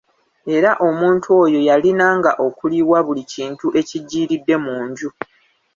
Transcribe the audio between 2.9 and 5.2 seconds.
buli kintu ekiggyiiridde mu nju.